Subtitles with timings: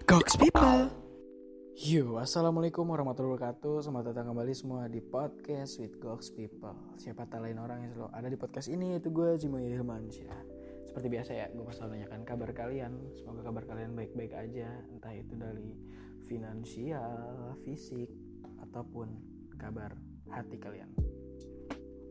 [0.00, 0.88] Gox People.
[1.76, 3.84] Yo, assalamualaikum warahmatullahi wabarakatuh.
[3.84, 6.96] Selamat datang kembali semua di podcast with Gox People.
[6.96, 10.40] Siapa tak lain orang yang selalu ada di podcast ini itu gue Jimo Hilmansyah.
[10.88, 12.92] Seperti biasa ya, gue selalu nanyakan kabar kalian.
[13.20, 15.76] Semoga kabar kalian baik-baik aja, entah itu dari
[16.24, 18.08] finansial, fisik,
[18.64, 19.12] ataupun
[19.60, 19.92] kabar
[20.32, 20.88] hati kalian.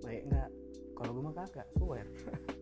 [0.05, 0.49] Baik nggak?
[0.93, 2.05] Kalau gue mah kagak, swear.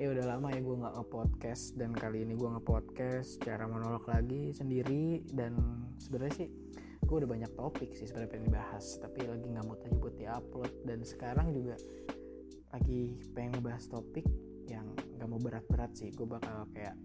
[0.00, 4.48] ya udah lama ya gue nggak nge-podcast dan kali ini gue nge-podcast cara monolog lagi
[4.56, 5.52] sendiri dan
[6.00, 6.48] sebenarnya sih
[7.04, 10.72] gue udah banyak topik sih sebenarnya pengen dibahas tapi lagi nggak mood aja buat diupload.
[10.88, 11.76] Dan sekarang juga
[12.72, 14.24] lagi pengen ngebahas topik
[14.72, 14.88] yang
[15.20, 16.08] nggak mau berat-berat sih.
[16.16, 16.96] Gue bakal kayak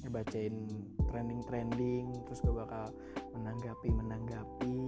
[0.00, 0.64] ngebacain
[1.12, 2.88] trending-trending terus gue bakal
[3.36, 4.80] menanggapi menanggapi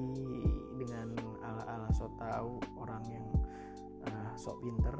[0.80, 1.12] dengan
[1.44, 3.26] ala-ala so tau orang yang
[4.08, 4.96] uh, sok pinter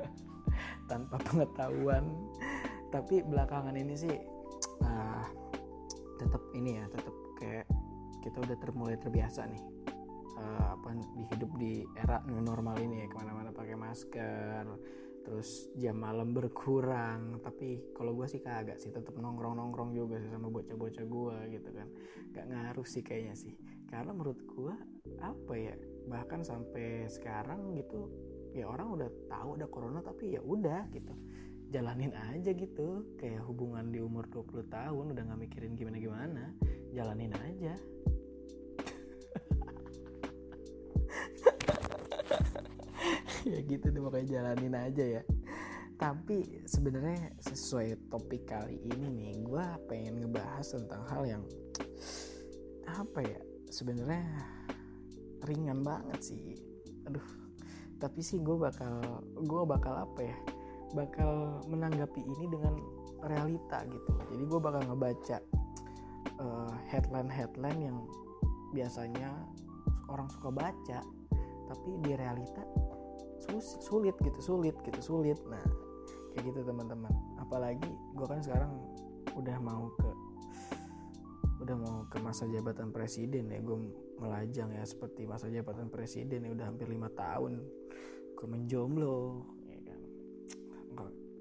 [0.90, 2.04] tanpa pengetahuan.
[2.90, 4.14] Tapi belakangan ini sih
[4.84, 5.24] uh,
[6.16, 7.66] tetap ini ya tetap kayak
[8.22, 9.64] kita udah termulai terbiasa nih.
[10.36, 14.68] Uh, apa di hidup di era new normal ini ya ke mana-mana pakai masker
[15.26, 17.42] terus jam malam berkurang.
[17.42, 21.70] Tapi kalau gue sih kagak sih tetap nongkrong nongkrong juga sih sama bocah-bocah gue gitu
[21.74, 21.88] kan.
[22.30, 23.58] Gak ngaruh sih kayaknya sih.
[23.90, 24.74] Karena menurut gue
[25.18, 25.74] apa ya
[26.06, 28.06] bahkan sampai sekarang gitu
[28.56, 31.12] ya orang udah tahu ada corona tapi ya udah gitu.
[31.68, 33.04] Jalanin aja gitu.
[33.20, 36.44] Kayak hubungan di umur 20 tahun udah nggak mikirin gimana gimana
[36.96, 37.74] jalanin aja.
[43.46, 45.22] Ya gitu deh pokoknya jalanin aja ya.
[45.94, 51.46] Tapi sebenarnya sesuai topik kali ini nih gue pengen ngebahas tentang hal yang
[52.90, 53.38] apa ya
[53.70, 54.26] sebenarnya
[55.46, 56.58] ringan banget sih.
[57.06, 57.45] Aduh
[57.96, 59.00] tapi sih gue bakal
[59.40, 60.36] gue bakal apa ya
[60.92, 62.78] bakal menanggapi ini dengan
[63.24, 64.10] realita gitu.
[64.32, 65.38] Jadi gue bakal ngebaca
[66.38, 67.98] uh, headline headline yang
[68.70, 69.32] biasanya
[70.12, 71.00] orang suka baca
[71.66, 72.62] tapi di realita
[73.82, 75.40] sulit gitu sulit gitu sulit.
[75.48, 75.64] Nah
[76.36, 77.10] kayak gitu teman-teman.
[77.40, 78.70] Apalagi gue kan sekarang
[79.34, 80.10] udah mau ke
[81.56, 83.58] udah mau ke masa jabatan presiden ya.
[83.64, 83.90] Gue
[84.20, 87.64] melajang ya seperti masa jabatan presiden ya udah hampir lima tahun
[88.36, 90.00] gue menjomblo ya kan?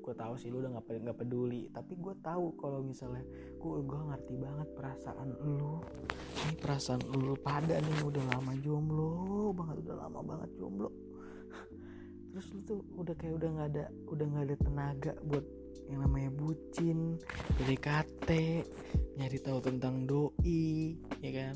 [0.06, 1.68] Gue tahu sih lu udah nggak nggak peduli.
[1.76, 3.26] Tapi gue tahu kalau misalnya
[3.60, 5.84] gue gue ngerti banget perasaan lu.
[6.46, 10.90] Ini perasaan lu pada nih udah lama jomblo banget udah lama banget jomblo.
[12.32, 15.46] Terus lu tuh udah kayak udah nggak ada udah nggak ada tenaga buat
[15.90, 17.22] yang namanya bucin
[17.62, 18.30] PDKT
[19.16, 21.56] nyari tahu tentang doi ya kan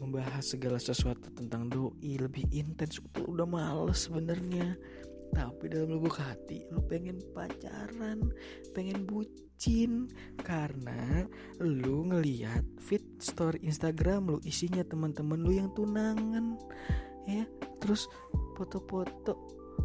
[0.00, 4.76] membahas segala sesuatu tentang doi lebih intens itu udah males sebenarnya.
[5.34, 8.30] Tapi dalam lubuk hati lu pengen pacaran
[8.72, 10.06] pengen bucin
[10.40, 11.26] karena
[11.58, 16.56] lu ngeliat fit story Instagram lu isinya teman-teman lu yang tunangan
[17.26, 17.44] ya.
[17.82, 18.06] Terus
[18.54, 19.34] foto-foto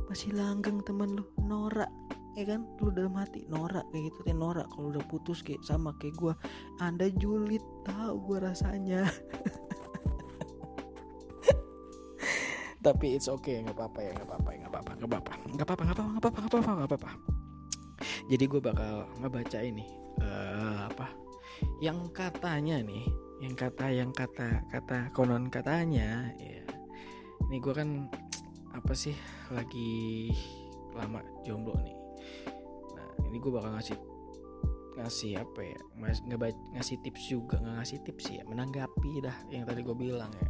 [0.07, 1.89] masih langgeng teman lu norak
[2.37, 2.63] ya kan?
[2.79, 4.69] Lu dalam hati norak kayak gitu teh norak.
[4.71, 6.33] Kalau udah putus kayak sama kayak gue
[6.79, 9.03] anda julid tahu gue rasanya
[12.81, 15.31] tapi it's okay ya, nggak apa-apa ya nggak apa-apa nggak apa-apa nggak apa-apa.
[15.53, 17.11] Nggak apa-apa nggak apa-apa nggak apa-apa nggak apa-apa
[18.27, 19.85] jadi gue bakal ngebaca ini
[20.21, 21.07] uh, apa?
[21.81, 23.05] Yang katanya nih
[23.41, 26.65] yang kata yang kata kata konon katanya ya.
[27.49, 28.07] Ini gue kan
[28.71, 29.13] apa sih
[29.51, 30.31] lagi
[30.95, 31.97] lama jomblo nih.
[32.95, 33.97] Nah ini gue bakal ngasih
[34.91, 36.23] ngasih apa ya ngasih,
[36.75, 40.49] ngasih tips juga nggak ngasih tips ya menanggapi dah yang tadi gue bilang ya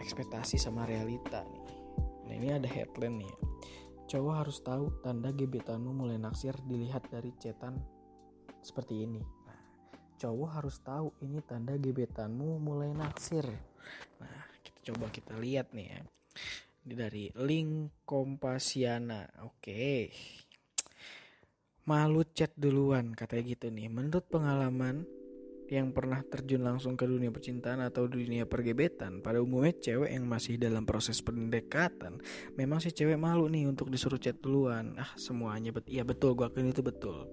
[0.00, 1.64] ekspektasi sama realita nih.
[2.28, 3.34] Nah ini ada headline nih
[4.08, 7.76] cowok harus tahu tanda gebetanmu mulai naksir dilihat dari cetan
[8.64, 9.20] seperti ini.
[9.20, 9.60] Nah
[10.16, 13.44] cowok harus tahu ini tanda gebetanmu mulai naksir.
[14.16, 16.00] Nah kita coba kita lihat nih ya.
[16.88, 19.28] Ini dari link Kompasiana.
[19.44, 20.08] Oke.
[21.84, 23.92] Malu chat duluan katanya gitu nih.
[23.92, 25.04] Menurut pengalaman
[25.68, 29.20] yang pernah terjun langsung ke dunia percintaan atau dunia pergebetan.
[29.20, 32.18] Pada umumnya cewek yang masih dalam proses pendekatan
[32.56, 34.96] memang si cewek malu nih untuk disuruh chat duluan.
[34.96, 37.28] Ah semuanya bet iya betul gua akuin itu betul.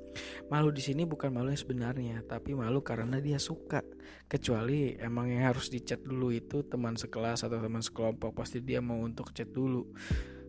[0.52, 3.80] Malu di sini bukan malu yang sebenarnya tapi malu karena dia suka.
[4.28, 9.00] Kecuali emang yang harus dicat dulu itu teman sekelas atau teman sekelompok pasti dia mau
[9.00, 9.88] untuk chat dulu.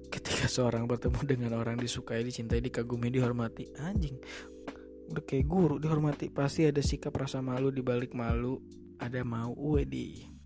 [0.07, 3.71] Ketika seorang bertemu dengan orang disukai dicintai dikagumi dihormati.
[3.83, 4.19] Anjing
[5.07, 8.59] udah kayak guru dihormati pasti ada sikap rasa malu di balik malu
[8.99, 10.37] ada mau wedi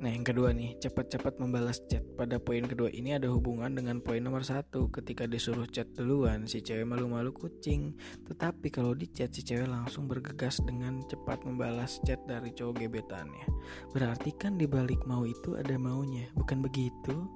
[0.00, 2.00] Nah yang kedua nih, cepat-cepat membalas chat.
[2.16, 4.88] Pada poin kedua ini ada hubungan dengan poin nomor satu.
[4.88, 7.92] Ketika disuruh chat duluan, si cewek malu-malu kucing.
[8.24, 13.44] Tetapi kalau di chat, si cewek langsung bergegas dengan cepat membalas chat dari cowok gebetannya.
[13.92, 17.28] Berarti kan dibalik mau itu ada maunya, bukan begitu?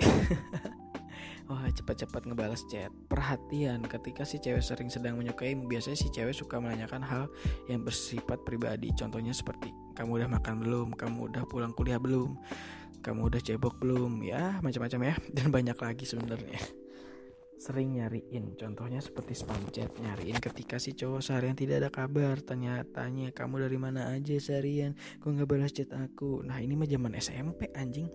[1.46, 2.90] Oh, cepat-cepat ngebalas chat.
[3.06, 7.30] Perhatian ketika si cewek sering sedang menyukai Biasanya si cewek suka menanyakan hal
[7.70, 8.90] yang bersifat pribadi.
[8.98, 10.88] Contohnya seperti Kamu udah makan belum?
[10.98, 12.34] Kamu udah pulang kuliah belum?
[12.98, 14.26] Kamu udah cebok belum?
[14.26, 15.14] Ya macam-macam ya.
[15.38, 16.58] Dan banyak lagi sebenarnya.
[17.62, 18.58] Sering nyariin.
[18.58, 19.94] Contohnya seperti spam chat.
[20.02, 22.42] Nyariin ketika si cowok seharian tidak ada kabar.
[22.42, 24.98] Tanya-tanya kamu dari mana aja seharian?
[25.22, 26.42] Kok nggak balas chat aku?
[26.42, 28.10] Nah ini mah zaman SMP anjing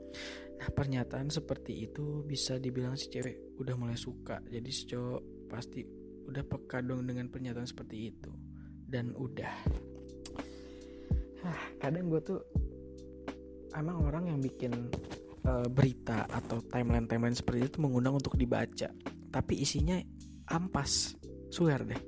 [0.62, 4.38] nah pernyataan seperti itu bisa dibilang si cewek udah mulai suka.
[4.46, 5.82] Jadi si cowok pasti
[6.30, 8.30] udah peka dong dengan pernyataan seperti itu.
[8.86, 9.56] Dan udah.
[11.42, 12.40] Nah kadang gue tuh
[13.74, 14.70] emang orang yang bikin
[15.50, 18.94] uh, berita atau timeline timeline seperti itu mengundang untuk dibaca.
[19.34, 19.98] Tapi isinya
[20.54, 21.18] ampas.
[21.50, 22.02] Swear deh.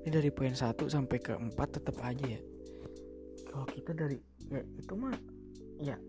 [0.00, 2.40] Ini dari poin 1 sampai ke 4 tetap aja ya.
[3.44, 4.16] Kalau kita dari
[4.48, 5.12] ya itu mah
[5.76, 6.00] ya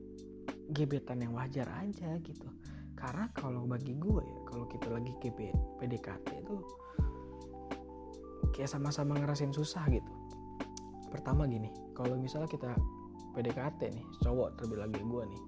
[0.72, 2.48] gebetan yang wajar aja gitu.
[2.96, 5.52] Karena kalau bagi gue ya kalau kita lagi GB
[5.82, 6.56] PDKT itu
[8.56, 10.12] kayak sama-sama ngerasain susah gitu.
[11.12, 12.72] Pertama gini kalau misalnya kita
[13.36, 15.42] PDKT nih cowok terlebih lagi gue nih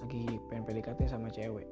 [0.00, 1.68] lagi pengen PDKT sama cewek.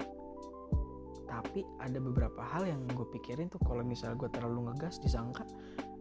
[1.28, 5.44] Tapi ada beberapa hal yang gue pikirin tuh kalau misal gue terlalu ngegas disangka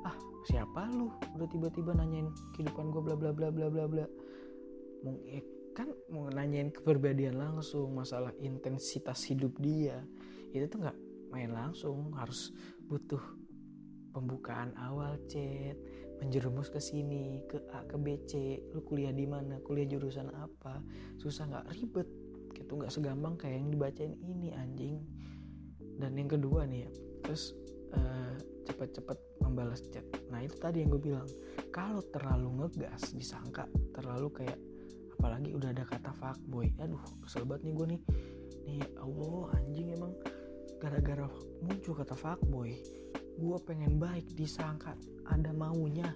[0.08, 0.16] ah
[0.48, 1.12] siapa lu?
[1.36, 4.06] Udah tiba-tiba nanyain kehidupan gue bla bla bla bla bla bla
[5.78, 10.02] kan mau nanyain kepribadian langsung masalah intensitas hidup dia
[10.50, 10.98] itu tuh nggak
[11.30, 12.10] main langsung.
[12.18, 12.50] Harus
[12.90, 13.22] butuh
[14.10, 15.78] pembukaan awal chat
[16.18, 18.58] menjerumus ke sini ke A ke B C.
[18.74, 19.62] Lu kuliah di mana?
[19.62, 20.82] Kuliah jurusan apa?
[21.22, 21.66] Susah nggak?
[21.78, 22.10] Ribet.
[22.58, 24.98] Gitu nggak segampang kayak yang dibacain ini anjing.
[26.02, 26.92] Dan yang kedua nih ya
[27.22, 27.54] terus
[27.94, 28.34] uh,
[28.66, 31.30] cepet-cepet membalas chat nah itu tadi yang gue bilang.
[31.70, 34.58] Kalau terlalu ngegas disangka terlalu kayak
[35.18, 36.70] apalagi udah ada kata fuckboy.
[36.78, 38.02] Aduh kesel banget nih gue nih.
[38.70, 40.14] Nih Allah anjing emang
[40.78, 41.26] gara-gara
[41.66, 42.78] muncul kata fuckboy
[43.38, 44.98] gue pengen baik disangka
[45.30, 46.10] ada maunya.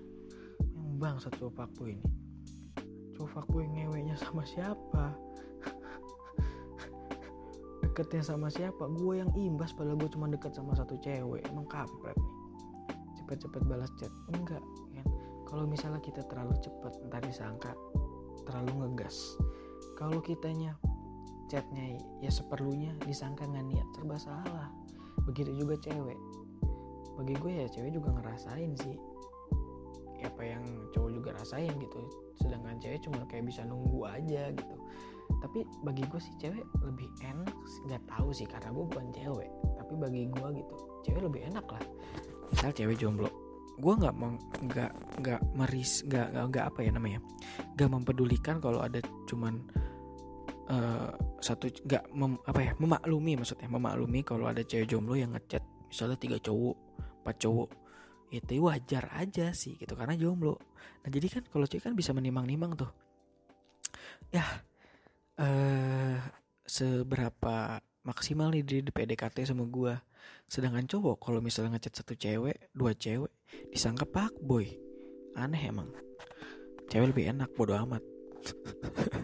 [0.74, 2.10] Yang bang satu fuckboy ini.
[3.18, 5.14] Cowok fuckboy ngewenya sama siapa?
[7.86, 8.90] Deketnya sama siapa?
[8.90, 11.46] Gue yang imbas padahal gue cuma deket sama satu cewek.
[11.46, 12.34] Emang kampret nih.
[13.22, 14.10] Cepet-cepet balas chat.
[14.34, 15.08] Enggak kan?
[15.46, 17.76] Kalau misalnya kita terlalu cepet ntar disangka
[18.46, 19.38] terlalu ngegas.
[19.98, 20.74] Kalau kitanya
[21.52, 24.72] chatnya ya seperlunya disangka nggak niat serba salah.
[25.28, 26.18] Begitu juga cewek.
[27.20, 28.96] Bagi gue ya cewek juga ngerasain sih.
[30.24, 30.64] Apa yang
[30.96, 32.02] cowok juga rasain gitu.
[32.40, 34.76] Sedangkan cewek cuma kayak bisa nunggu aja gitu.
[35.44, 37.54] Tapi bagi gue sih cewek lebih enak
[37.90, 39.52] nggak tahu sih karena gue bukan cewek.
[39.76, 41.84] Tapi bagi gue gitu cewek lebih enak lah.
[42.48, 43.28] Misal cewek jomblo.
[43.82, 47.20] Gue nggak mau nggak nggak meris nggak nggak apa ya namanya
[47.78, 49.62] nggak mempedulikan kalau ada cuman
[50.70, 51.12] uh,
[51.42, 52.04] satu nggak
[52.48, 56.78] apa ya memaklumi maksudnya memaklumi kalau ada cewek jomblo yang ngechat misalnya tiga cowok
[57.22, 57.70] empat cowok.
[58.32, 60.58] Itu wajar aja sih gitu karena jomblo.
[61.06, 62.90] Nah jadi kan kalau cewek kan bisa menimang-nimang tuh.
[64.34, 64.44] Ya
[65.38, 66.18] uh,
[66.66, 69.94] seberapa maksimal nih di, di PDKT sama gue
[70.50, 73.30] sedangkan cowok kalau misalnya ngechat satu cewek dua cewek
[73.70, 74.66] disangka pak boy.
[75.36, 75.92] Aneh emang
[76.92, 78.04] cewek lebih enak bodo amat.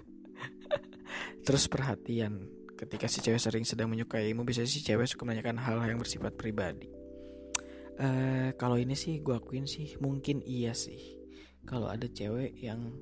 [1.46, 2.48] Terus perhatian
[2.80, 6.88] ketika si cewek sering sedang menyukaimu bisa si cewek suka menanyakan hal yang bersifat pribadi.
[7.98, 11.20] Uh, kalau ini sih gue akuin sih mungkin iya sih.
[11.68, 12.96] Kalau ada cewek yang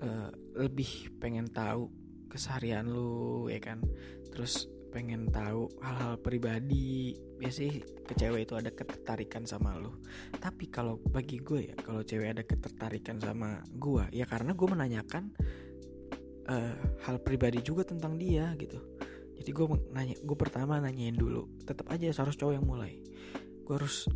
[0.00, 1.92] uh, lebih pengen tahu
[2.32, 3.84] keseharian lu ya kan?
[4.32, 7.14] Terus pengen tahu hal-hal pribadi.
[7.38, 9.94] Biasanya ke cewek itu ada ketertarikan sama lu.
[10.36, 15.24] Tapi kalau bagi gue ya kalau cewek ada ketertarikan sama gue ya karena gue menanyakan
[16.50, 16.74] uh,
[17.06, 18.80] hal pribadi juga tentang dia gitu.
[19.38, 22.98] Jadi gue nanya gue pertama nanyain dulu tetap aja harus cowok yang mulai.
[23.62, 24.08] Gue harus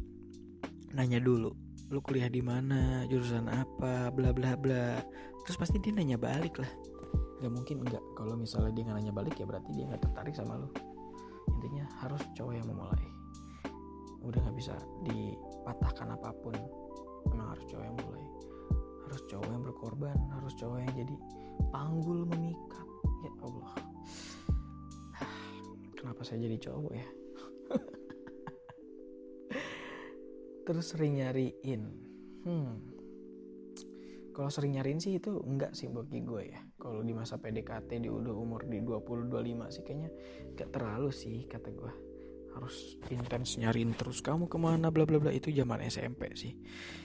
[0.93, 1.55] nanya dulu
[1.93, 3.05] lu kuliah di mana?
[3.07, 4.09] Jurusan apa?
[4.11, 4.99] Bla bla bla.
[5.45, 6.92] Terus pasti dia nanya balik lah
[7.43, 10.63] nggak mungkin enggak kalau misalnya dia nggak nanya balik ya berarti dia nggak tertarik sama
[10.63, 10.71] lo.
[11.59, 13.11] Intinya harus cowok yang memulai.
[14.23, 16.55] Udah nggak bisa dipatahkan apa pun.
[17.35, 18.23] Emang harus cowok yang mulai.
[19.11, 20.19] Harus cowok yang berkorban.
[20.39, 21.15] Harus cowok yang jadi
[21.75, 22.87] panggul memikat.
[23.27, 23.75] Ya Allah.
[25.99, 27.09] Kenapa saya jadi cowok ya?
[30.71, 31.83] Terus sering nyariin.
[32.47, 33.02] Hmm
[34.33, 36.61] kalau sering nyariin sih itu enggak sih bagi gue ya.
[36.81, 40.11] Kalau di masa PDKT di udah umur di 20 25 sih kayaknya
[40.57, 41.93] gak terlalu sih kata gue.
[42.53, 44.89] Harus intens nyariin terus kamu ke mana?
[44.89, 45.31] Bla bla bla.
[45.33, 46.57] Itu zaman SMP sih.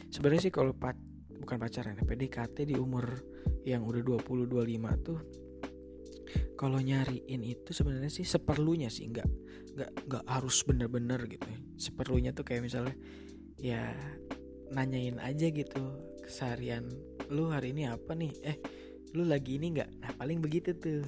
[0.07, 0.95] Sebenarnya sih kalau pac
[1.37, 3.05] bukan pacaran ya PDKT di umur
[3.67, 5.19] yang udah 20 25 tuh
[6.59, 9.29] kalau nyariin itu sebenarnya sih seperlunya sih nggak
[9.77, 11.45] nggak nggak harus bener-bener gitu.
[11.45, 11.59] Ya.
[11.77, 12.95] seperlunya tuh kayak misalnya
[13.61, 13.93] ya
[14.73, 15.83] nanyain aja gitu
[16.25, 16.89] keseharian
[17.31, 18.31] lu hari ini apa nih?
[18.43, 18.57] Eh
[19.15, 19.89] lu lagi ini nggak?
[20.03, 21.03] Nah paling begitu tuh.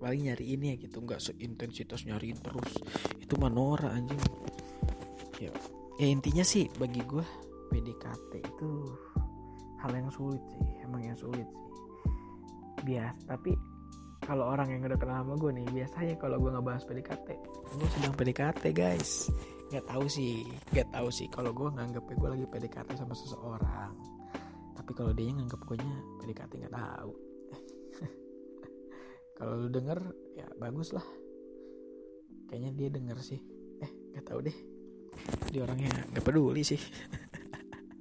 [0.00, 2.72] Paling nyari ini ya gitu nggak seintensitas nyariin terus.
[3.20, 4.20] Itu manora anjing.
[5.40, 5.52] Ya
[6.00, 7.20] ya intinya sih bagi gue
[7.68, 8.70] PDKT itu
[9.84, 11.68] hal yang sulit sih emang yang sulit sih.
[12.80, 13.52] Bias tapi
[14.24, 17.28] kalau orang yang udah kenal sama gue nih biasanya kalau gue ngebahas PDKT
[17.76, 19.28] gue sedang PDKT guys.
[19.68, 24.19] Nggak tahu sih nggak tahu sih kalau gue nganggep gue lagi PDKT sama seseorang
[24.90, 27.14] tapi kalau dia nganggep gue nya PDKT nggak tahu.
[29.38, 30.02] Kalau lu denger
[30.34, 31.06] ya bagus lah.
[32.50, 33.38] Kayaknya dia denger sih.
[33.78, 34.56] Eh nggak tahu deh.
[35.54, 36.82] Dia orangnya nggak peduli sih.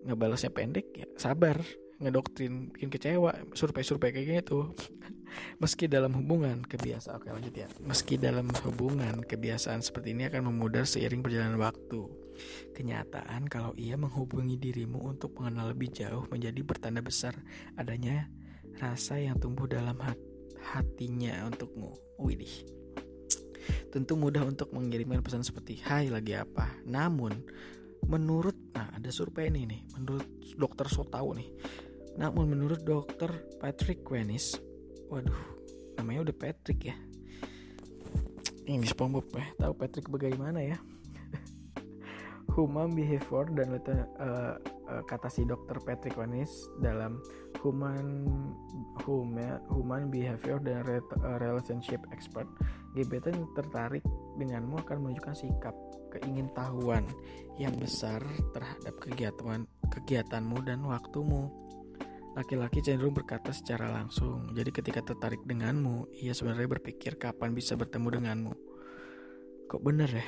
[0.01, 1.61] ngebalasnya pendek ya sabar
[2.01, 4.73] ngedoktrin bikin kecewa survei-survei kayak gitu
[5.61, 7.69] meski dalam hubungan kebiasaan oke lanjut ya.
[7.85, 12.09] Meski dalam hubungan kebiasaan seperti ini akan memudar seiring perjalanan waktu.
[12.73, 17.37] Kenyataan kalau ia menghubungi dirimu untuk mengenal lebih jauh menjadi bertanda besar
[17.77, 18.25] adanya
[18.81, 20.17] rasa yang tumbuh dalam hat
[20.69, 21.93] hatinya untukmu.
[22.21, 22.65] Widih.
[23.91, 26.69] Tentu mudah untuk mengirimkan pesan seperti hai lagi apa?
[26.87, 27.43] Namun
[28.09, 30.25] menurut nah ada survei ini nih menurut
[30.57, 31.49] dokter so tahu nih.
[32.17, 33.29] Namun menurut dokter
[33.61, 34.57] Patrick Wenis
[35.11, 35.35] waduh
[35.99, 36.97] namanya udah Patrick ya.
[38.65, 40.77] Ini SpongeBob ya tahu Patrick bagaimana ya?
[42.55, 44.55] Human behavior dan uh,
[44.91, 46.51] uh, kata si dokter Patrick Wenis
[46.83, 47.23] dalam
[47.63, 48.27] human
[49.07, 50.83] human human behavior dan
[51.39, 52.45] relationship expert
[52.91, 54.03] gebetan tertarik
[54.35, 55.75] denganmu akan menunjukkan sikap
[56.11, 57.07] keingintahuan
[57.55, 58.19] yang besar
[58.51, 61.47] terhadap kegiatan kegiatanmu dan waktumu.
[62.31, 64.55] Laki-laki cenderung berkata secara langsung.
[64.55, 68.53] Jadi ketika tertarik denganmu, ia sebenarnya berpikir kapan bisa bertemu denganmu.
[69.67, 70.27] Kok bener ya?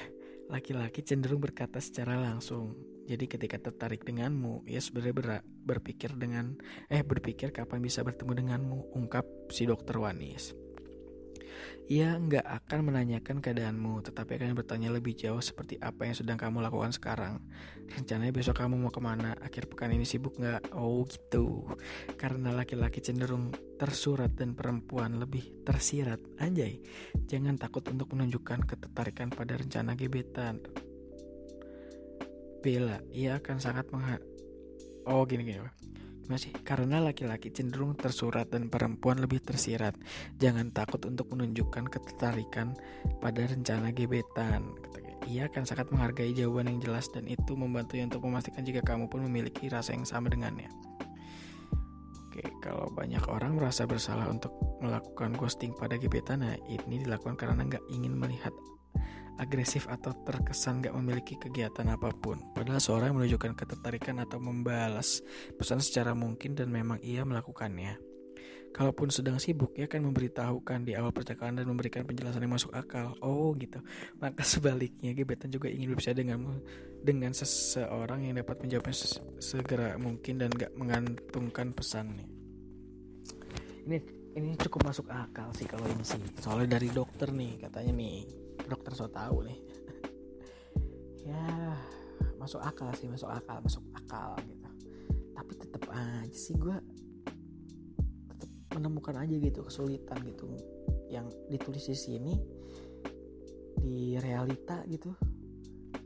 [0.52, 2.76] Laki-laki cenderung berkata secara langsung.
[3.04, 6.56] Jadi ketika tertarik denganmu, ia sebenarnya ber berpikir dengan
[6.88, 10.56] eh berpikir kapan bisa bertemu denganmu, ungkap si dokter Wanis.
[11.92, 16.64] Ia nggak akan menanyakan keadaanmu, tetapi akan bertanya lebih jauh seperti apa yang sedang kamu
[16.64, 17.44] lakukan sekarang.
[17.92, 19.36] Rencananya besok kamu mau ke mana?
[19.44, 20.72] Akhir pekan ini sibuk nggak?
[20.72, 21.68] Oh gitu.
[22.16, 26.24] Karena laki-laki cenderung tersurat dan perempuan lebih tersirat.
[26.40, 26.80] Anjay,
[27.28, 30.64] jangan takut untuk menunjukkan ketertarikan pada rencana gebetan.
[32.64, 34.24] Bella, ia akan sangat mengha...
[35.04, 35.84] Oh gini gini
[36.32, 39.96] masih karena laki-laki cenderung tersurat dan perempuan lebih tersirat.
[40.40, 42.76] Jangan takut untuk menunjukkan ketertarikan
[43.20, 44.72] pada rencana gebetan.
[45.24, 49.24] ia akan sangat menghargai jawaban yang jelas dan itu membantunya untuk memastikan jika kamu pun
[49.24, 50.68] memiliki rasa yang sama dengannya.
[52.28, 54.52] Oke, kalau banyak orang merasa bersalah untuk
[54.84, 58.52] melakukan ghosting pada gebetan, nah ini dilakukan karena nggak ingin melihat
[59.44, 62.40] agresif atau terkesan nggak memiliki kegiatan apa pun.
[62.56, 65.20] Padahal seorang menunjukkan ketertarikan atau membalas
[65.60, 68.00] pesan secara mungkin dan memang ia melakukannya.
[68.74, 73.14] Kalaupun sedang sibuk, ia akan memberitahukan di awal percakapan dan memberikan penjelasan yang masuk akal.
[73.22, 73.78] Oh gitu.
[74.18, 76.54] Maka sebaliknya, gebetan juga ingin berbicara denganmu
[77.06, 78.96] dengan seseorang yang dapat menjawabnya
[79.38, 82.26] segera mungkin dan gak mengantungkan pesannya.
[83.86, 83.98] Ini
[84.34, 86.18] ini cukup masuk akal sih kalau ini sih.
[86.42, 88.26] Soalnya dari dokter nih, katanya nih,
[88.68, 89.60] dokter so tahu nih.
[91.30, 91.76] ya,
[92.40, 94.70] masuk akal sih, masuk akal, masuk akal gitu.
[95.34, 96.76] Tapi tetap aja sih gue
[98.74, 100.50] menemukan aja gitu kesulitan gitu.
[101.12, 102.34] Yang ditulis di sini
[103.84, 105.12] di realita gitu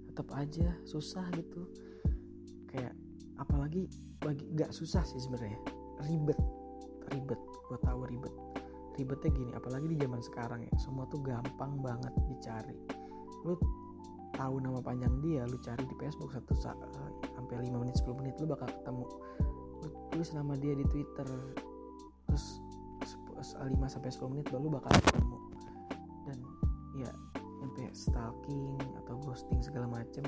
[0.09, 1.69] tetap aja susah gitu.
[2.73, 2.97] Kayak
[3.37, 3.85] apalagi
[4.17, 5.61] bagi nggak susah sih sebenarnya.
[6.05, 6.39] Ribet
[7.13, 7.39] ribet.
[7.67, 8.33] Gue tahu ribet
[8.97, 12.75] ribetnya gini apalagi di zaman sekarang ya semua tuh gampang banget dicari.
[13.45, 13.53] Lu
[14.33, 16.77] tahu nama panjang dia lu cari di Facebook satu saat
[17.37, 19.05] sampai 5 menit 10 menit lu bakal ketemu.
[19.85, 21.29] Lu tulis nama dia di Twitter
[22.27, 22.59] terus
[23.37, 23.53] 5
[23.85, 25.37] sampai 10 menit baru bakal ketemu.
[26.25, 26.37] Dan
[26.97, 27.11] ya
[27.61, 30.25] sampai stalking atau ghosting segala macem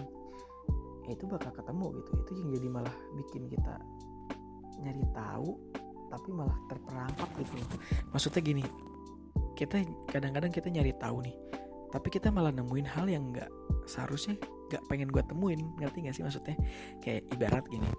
[1.09, 2.11] ya itu bakal ketemu gitu.
[2.21, 3.81] Itu yang jadi malah bikin kita
[4.79, 5.57] nyari tahu
[6.09, 7.53] tapi malah terperangkap gitu
[8.11, 8.63] maksudnya gini
[9.53, 11.35] kita kadang-kadang kita nyari tahu nih
[11.89, 13.49] tapi kita malah nemuin hal yang nggak
[13.89, 14.37] seharusnya
[14.69, 16.53] nggak pengen gue temuin ngerti gak sih maksudnya?
[17.01, 17.89] Kayak ibarat gini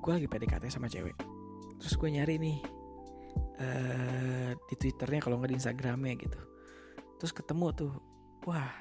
[0.00, 1.12] gue lagi PDKT sama cewek
[1.78, 2.58] terus gue nyari nih
[3.60, 6.40] uh, di twitternya kalau nggak di instagramnya gitu.
[7.20, 7.92] Terus ketemu tuh
[8.48, 8.72] wah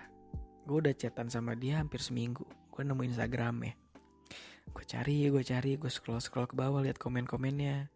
[0.65, 3.75] gue udah chatan sama dia hampir seminggu gue nemu instagramnya.
[4.71, 7.91] Gue cari gue cari gue scroll scroll ke bawah lihat komen komennya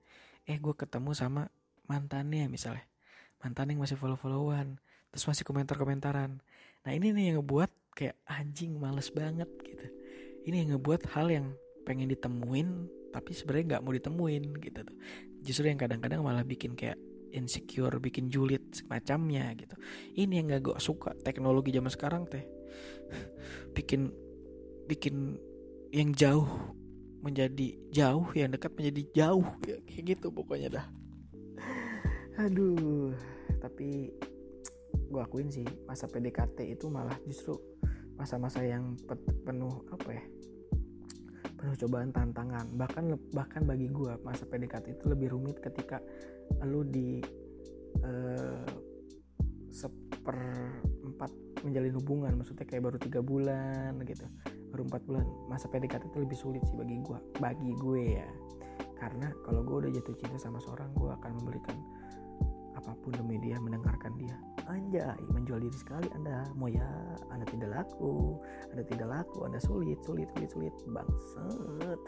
[0.48, 1.50] eh gue ketemu sama
[1.86, 2.86] mantannya misalnya.
[3.41, 4.77] Mantan yang masih follow followan
[5.12, 6.39] terus masih komentar komentaran
[6.88, 9.86] nah ini nih yang ngebuat kayak anjing males banget gitu.
[10.48, 11.45] Ini yang ngebuat hal yang
[11.86, 14.98] pengen ditemuin tapi sebenarnya nggak mau ditemuin gitu tuh.
[15.44, 16.98] Justru yang kadang-kadang malah bikin kayak
[17.31, 19.75] insecure bikin julid semacamnya gitu.
[20.16, 22.44] Ini yang gak gue suka teknologi zaman sekarang teh.
[23.75, 24.11] Bikin
[24.87, 25.39] bikin
[25.96, 26.48] yang jauh
[27.22, 30.86] menjadi jauh yang dekat menjadi jauh ya kayak gitu pokoknya dah.
[32.42, 33.14] Aduh
[33.62, 34.10] tapi
[34.92, 37.55] gue akuin sih masa PDKT itu malah justru
[38.18, 38.98] masa-masa yang
[39.46, 40.24] penuh apa ya?
[41.57, 42.66] Penuh cobaan tantangan.
[42.74, 43.05] Bahkan
[43.38, 46.01] bahkan bagi gue masa PDKT itu lebih rumit ketika
[46.66, 47.22] lu di
[48.01, 48.66] uh,
[49.70, 51.31] seperempat
[51.62, 52.34] menjalin hubungan.
[52.42, 54.25] Maksudnya kayak baru tiga bulan gitu
[54.72, 58.29] baru empat bulan masa PDKT itu lebih sulit sih bagi gue bagi gue ya.
[58.98, 61.75] Karena kalau gue udah jatuh cinta sama seorang gue akan memberikan
[62.77, 64.34] apa pun demi dia mendengarkan dia.
[64.72, 66.48] Anjay menjual diri sekali anda.
[66.55, 66.88] Moya
[67.29, 68.40] anda tidak laku.
[68.72, 70.74] Anda tidak laku anda sulit sulit sulit sulit.
[70.88, 72.01] Bangsat.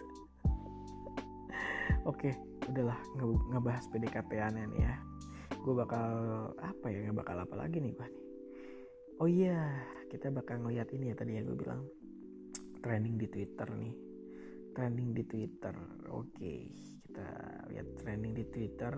[2.11, 2.31] Oke
[2.63, 4.93] udahlah nge ngebahas PDKT aneh ya.
[5.59, 6.07] Gue bakal
[6.63, 8.23] apa ya nggak bakal apa lagi nih gue nih.
[9.21, 9.59] Oh iya
[10.09, 11.85] kita bakal ngeliat ini ya tadi ya gue bilang
[12.83, 13.95] trending di Twitter nih.
[14.75, 15.75] Trending di Twitter.
[16.11, 16.53] Oke
[17.07, 17.29] kita
[17.71, 18.93] lihat trending di Twitter.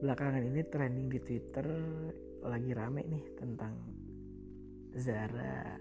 [0.00, 1.66] Belakangan ini trending di Twitter
[2.42, 3.74] lagi rame nih tentang
[4.96, 5.76] Zara.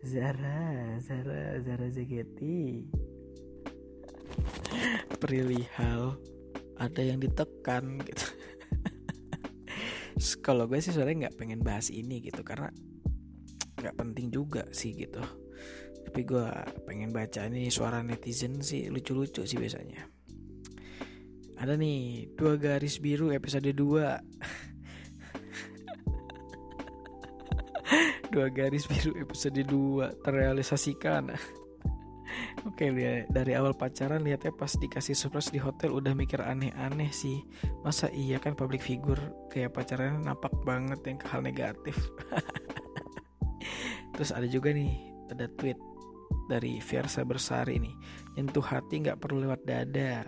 [0.00, 2.88] Zara Zara Zara Zageti
[5.20, 6.16] perihal
[6.80, 8.26] ada yang ditekan gitu.
[10.46, 12.72] Kalau gue sih sebenarnya nggak pengen bahas ini gitu karena
[13.76, 15.20] nggak penting juga sih gitu
[16.10, 16.42] tapi gue
[16.90, 20.10] pengen baca ini suara netizen sih lucu-lucu sih biasanya.
[21.54, 23.78] Ada nih dua garis biru episode 2
[28.34, 31.30] dua garis biru episode 2 terrealisasikan.
[32.66, 37.38] Oke dia dari awal pacaran lihatnya pas dikasih surprise di hotel udah mikir aneh-aneh sih.
[37.86, 41.94] Masa iya kan public figure kayak pacaran nampak banget yang ke hal negatif.
[44.18, 44.90] Terus ada juga nih
[45.30, 45.78] ada tweet
[46.50, 47.94] dari Fiersa Bersari nih
[48.34, 50.26] Nyentuh hati nggak perlu lewat dada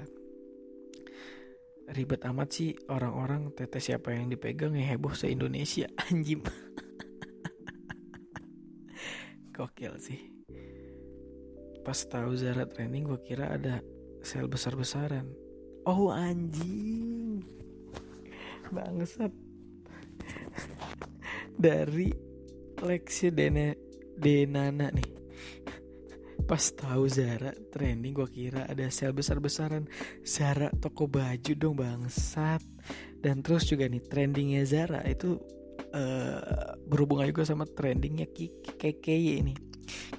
[1.90, 6.46] Ribet amat sih orang-orang tetes siapa yang dipegang heboh se-Indonesia anjim
[9.52, 10.32] Gokil sih.
[11.84, 13.84] Pas tahu Zara training gue kira ada
[14.24, 15.28] sel besar-besaran.
[15.84, 17.44] Oh anjing.
[18.72, 19.28] Bangsat.
[21.52, 22.08] Dari
[22.80, 23.76] Lexi Dene
[24.16, 25.21] Denana nih
[26.52, 29.88] pas tahu Zara trending gue kira ada sale besar-besaran.
[30.20, 32.60] Zara toko baju dong bangsat.
[33.24, 35.40] Dan terus juga nih trendingnya Zara itu
[35.96, 38.28] uh, berhubungan juga sama trendingnya
[38.76, 39.56] KKY ini.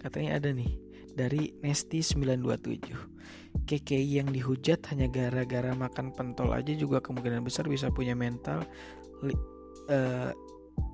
[0.01, 0.73] Katanya ada nih
[1.13, 7.93] dari Nesti 927 KKY yang dihujat hanya gara-gara makan pentol aja juga kemungkinan besar bisa
[7.93, 8.65] punya mental
[9.21, 10.33] uh,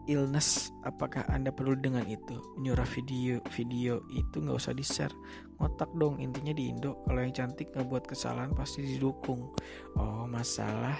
[0.09, 2.41] illness apakah anda perlu dengan itu?
[2.57, 5.13] Menyurah video video itu nggak usah di share
[5.61, 9.53] ngotak dong intinya di Indo kalau yang cantik nggak buat kesalahan pasti didukung.
[10.01, 10.97] Oh masalah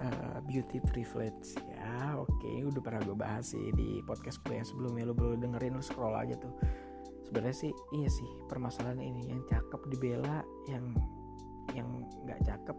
[0.00, 1.58] uh, beauty privilege.
[1.68, 2.64] Ya oke okay.
[2.64, 5.04] udah pernah gue bahas sih di podcast gue yang sebelumnya.
[5.04, 6.54] Lo belum dengerin lo scroll aja tuh.
[7.28, 9.28] Sebenarnya sih iya sih permasalahan ini.
[9.36, 10.96] Yang cakep dibela yang
[11.76, 12.78] yang nggak cakep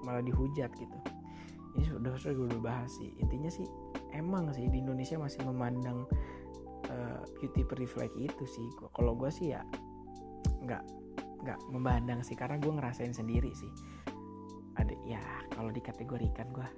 [0.00, 0.98] malah dihujat gitu
[1.76, 3.12] ini sudah sudah gue udah bahas sih.
[3.20, 3.68] Intinya sih
[4.16, 6.08] emang sih di Indonesia masih memandang
[6.88, 8.66] uh, beauty privilege itu sih.
[8.96, 9.60] Kalau gue sih ya
[10.64, 10.82] nggak
[11.44, 12.32] nggak memandang sih.
[12.32, 13.68] Karena gue ngerasain sendiri sih.
[14.80, 15.20] Ada ya
[15.52, 16.68] kalau dikategorikan gue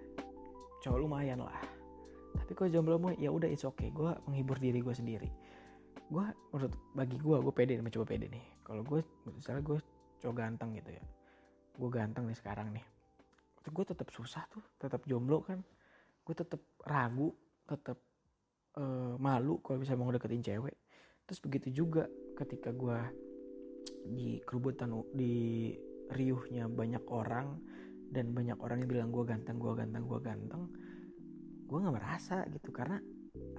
[0.83, 1.63] cowok lumayan lah.
[2.35, 3.95] Tapi kalau jomblo mau ya udah it's okay.
[3.95, 5.31] Gue menghibur diri gue sendiri.
[6.11, 8.45] Gue menurut bagi gue gue pede mencoba pede nih.
[8.67, 9.79] Kalau gue misalnya gue
[10.19, 11.05] cowok ganteng gitu ya.
[11.79, 12.98] Gue ganteng nih sekarang nih
[13.69, 15.61] gue tetap susah tuh tetap jomblo kan.
[16.25, 17.33] Gue tetap ragu
[17.69, 18.01] tetap
[18.81, 20.77] uh, malu kalau bisa mau deketin cewek.
[21.29, 22.99] Terus begitu juga ketika gue
[24.09, 25.73] di kerubutan di
[26.09, 27.61] riuhnya banyak orang
[28.09, 30.63] dan banyak orang yang bilang gue ganteng gue ganteng gue ganteng
[31.69, 32.73] gue nggak merasa gitu.
[32.73, 32.97] Karena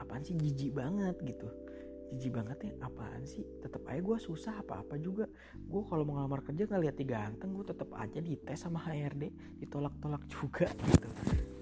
[0.02, 1.69] apaan sih jijik banget gitu
[2.10, 3.46] jijik banget ya apaan sih?
[3.62, 5.30] Tetap aja gue susah apa apa juga.
[5.56, 9.30] Gue kalau mau ngelamar kerja nggak lihat ganteng gue tetap aja dites sama HRD
[9.62, 11.08] ditolak-tolak juga gitu.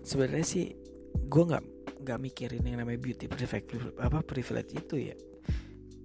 [0.07, 0.71] Sebenarnya sih
[1.27, 1.63] gue nggak
[2.07, 5.15] nggak mikirin yang namanya beauty privilege apa privilege itu ya.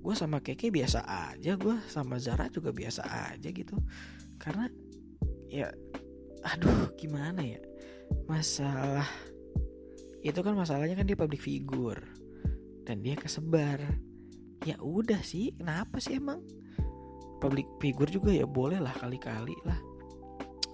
[0.02, 3.78] Gue sama Keke biasa aja gue sama Zara juga biasa aja gitu.
[4.42, 4.66] Karena
[5.46, 5.70] ya
[6.42, 7.62] aduh gimana ya?
[8.26, 9.06] Masalah
[10.22, 12.02] itu kan masalahnya kan dia public figure
[12.82, 13.78] dan dia kesebar
[14.62, 16.42] ya udah sih kenapa sih emang?
[17.42, 19.78] Public figure juga ya boleh lah kali-kali lah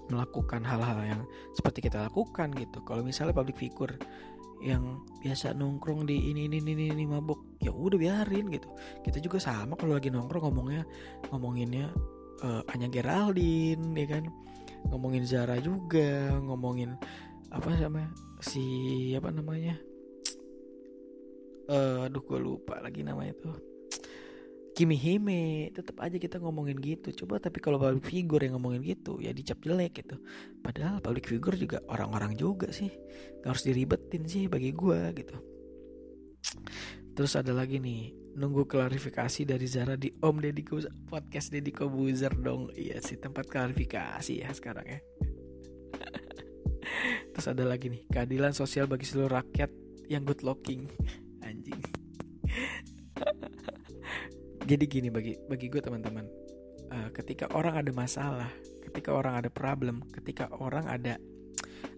[0.09, 1.21] melakukan hal-hal yang
[1.53, 2.81] seperti kita lakukan gitu.
[2.81, 3.93] Kalau misalnya public figure
[4.59, 8.67] yang biasa nongkrong di ini ini ini ini mabuk ya udah biarin gitu.
[9.05, 10.83] Kita juga sama kalau lagi nongkrong ngomongnya
[11.31, 11.93] ngomonginnya
[12.43, 14.27] uh, Anya Geraldine ya kan?
[14.89, 16.97] Ngomongin Zara juga ngomongin
[17.49, 18.11] apa namanya
[18.43, 18.65] si
[19.15, 19.77] apa namanya?
[21.69, 23.68] Uh, aduh gue lupa lagi namanya tuh
[24.79, 27.11] Kimi Hime tetap aja kita ngomongin gitu.
[27.11, 30.15] Coba tapi kalau public figure yang ngomongin gitu ya dicap jelek gitu.
[30.63, 32.87] Padahal public figure juga orang-orang juga sih.
[33.43, 35.35] Gak harus diribetin sih bagi gue gitu.
[37.11, 40.63] Terus ada lagi nih nunggu klarifikasi dari Zara di Om Deddy
[41.11, 42.71] podcast Deddy Kobuzer dong.
[42.71, 44.99] Iya sih tempat klarifikasi ya sekarang ya.
[47.35, 49.75] Terus ada lagi nih keadilan sosial bagi seluruh rakyat
[50.07, 50.87] yang good looking
[54.69, 56.29] jadi gini bagi bagi gue teman-teman
[56.93, 58.53] uh, ketika orang ada masalah
[58.85, 61.17] ketika orang ada problem ketika orang ada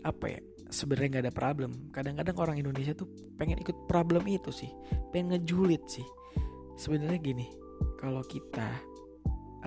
[0.07, 0.39] apa ya
[0.71, 4.71] sebenarnya nggak ada problem kadang-kadang orang Indonesia tuh pengen ikut problem itu sih
[5.11, 6.07] pengen ngejulit sih
[6.79, 7.47] sebenarnya gini
[7.99, 8.71] kalau kita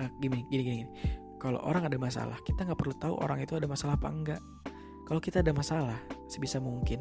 [0.01, 0.91] uh, gini gini gini, gini.
[1.37, 4.41] kalau orang ada masalah kita nggak perlu tahu orang itu ada masalah apa enggak
[5.05, 6.01] kalau kita ada masalah
[6.35, 6.99] sebisa mungkin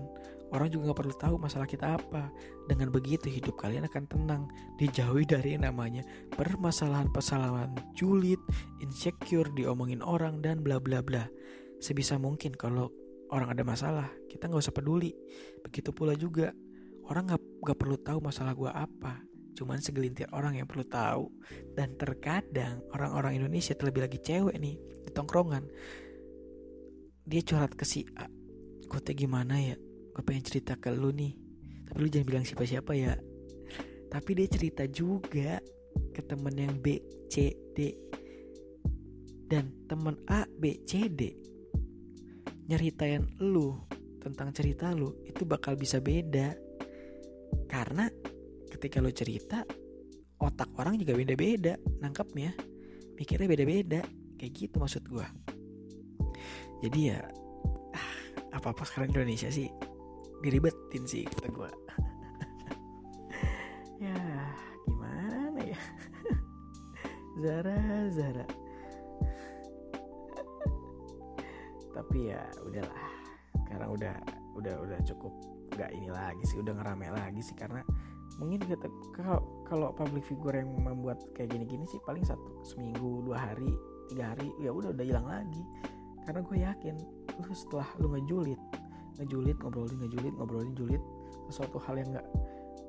[0.54, 2.30] Orang juga gak perlu tahu masalah kita apa.
[2.70, 4.42] Dengan begitu hidup kalian akan tenang,
[4.78, 6.06] dijauhi dari yang namanya
[6.38, 8.38] permasalahan-permasalahan julid,
[8.78, 11.26] insecure, diomongin orang dan bla bla bla.
[11.82, 12.94] Sebisa mungkin kalau
[13.34, 15.10] orang ada masalah, kita nggak usah peduli.
[15.66, 16.54] Begitu pula juga
[17.10, 17.42] orang gak,
[17.74, 19.26] gak perlu tahu masalah gue apa.
[19.58, 21.34] Cuman segelintir orang yang perlu tahu.
[21.74, 25.66] Dan terkadang orang-orang Indonesia terlebih lagi cewek nih di tongkrongan.
[27.26, 28.43] Dia curhat ke si A.
[28.86, 29.76] Gue gimana ya?
[30.14, 31.34] gue pengen cerita ke lu nih.
[31.90, 33.18] Tapi lu jangan bilang siapa-siapa ya.
[34.06, 35.58] Tapi dia cerita juga
[36.14, 37.78] ke temen yang B C D.
[39.50, 41.34] Dan temen A B C D.
[42.70, 43.74] Nyeritain lu
[44.22, 46.54] tentang cerita lu itu bakal bisa beda.
[47.66, 48.06] Karena
[48.70, 49.66] ketika lu cerita
[50.38, 52.54] otak orang juga beda-beda nangkepnya.
[53.18, 54.02] Mikirnya beda-beda
[54.38, 55.26] kayak gitu maksud gue
[56.84, 57.20] jadi ya
[58.54, 59.66] apa apa sekarang Indonesia sih
[60.40, 61.70] diribetin sih kata gue
[64.06, 64.14] ya
[64.84, 65.80] gimana ya?
[67.42, 67.78] Zara
[68.12, 68.46] Zara.
[71.94, 73.06] Tapi ya udahlah.
[73.64, 74.14] Sekarang udah
[74.58, 75.32] udah udah cukup.
[75.74, 77.82] Nggak ini lagi sih udah ngerame lagi sih karena
[78.38, 83.38] mungkin kita kalau kalau public figure yang membuat kayak gini-gini sih paling satu seminggu dua
[83.50, 83.70] hari
[84.10, 85.62] tiga hari ya udah udah hilang lagi.
[86.24, 86.96] Karena gue yakin
[87.40, 88.60] lu setelah lu ngejulit
[89.18, 91.02] ngejulit ngobrolin ngejulit ngobrolin julit
[91.50, 92.26] sesuatu hal yang nggak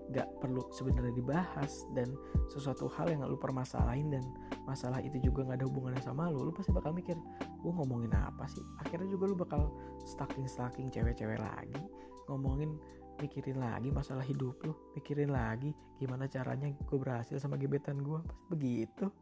[0.06, 2.14] nggak perlu sebenarnya dibahas dan
[2.54, 4.22] sesuatu hal yang lu permasalahin dan
[4.70, 7.18] masalah itu juga nggak ada hubungannya sama lu lu pasti bakal mikir
[7.66, 8.62] gue ngomongin apa sih?
[8.78, 9.74] Akhirnya juga lu bakal
[10.06, 11.82] stalking stalking cewek-cewek lagi
[12.30, 12.78] ngomongin
[13.18, 18.46] mikirin lagi masalah hidup lu mikirin lagi gimana caranya gue berhasil sama gebetan gue pasti
[18.50, 19.10] begitu.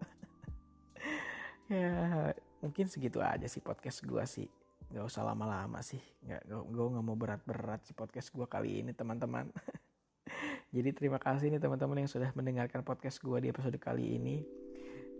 [1.71, 4.51] Ya mungkin segitu aja sih podcast gue sih
[4.91, 9.47] nggak usah lama-lama sih nggak gue nggak mau berat-berat sih podcast gue kali ini teman-teman
[10.73, 14.41] Jadi terima kasih nih teman-teman yang sudah mendengarkan podcast gue di episode kali ini.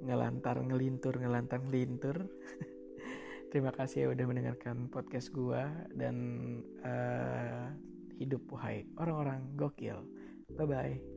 [0.01, 2.25] Ngelantar ngelintur ngelantar ngelintur.
[3.53, 5.61] terima kasih ya udah mendengarkan podcast gue
[5.93, 6.17] dan
[6.81, 7.69] uh,
[8.17, 10.01] hidup wahai orang-orang gokil.
[10.57, 11.12] Bye bye.